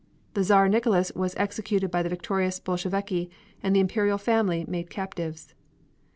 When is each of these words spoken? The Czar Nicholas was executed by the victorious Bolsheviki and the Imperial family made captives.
The 0.33 0.43
Czar 0.43 0.67
Nicholas 0.67 1.11
was 1.15 1.35
executed 1.35 1.91
by 1.91 2.01
the 2.01 2.09
victorious 2.09 2.59
Bolsheviki 2.59 3.29
and 3.61 3.75
the 3.75 3.79
Imperial 3.81 4.17
family 4.17 4.65
made 4.67 4.89
captives. 4.89 5.53